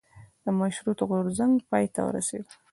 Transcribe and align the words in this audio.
د 0.43 0.45
مشروطیت 0.59 1.07
غورځنګ 1.09 1.53
پای 1.69 1.85
ته 1.93 2.01
ورسیده. 2.07 2.51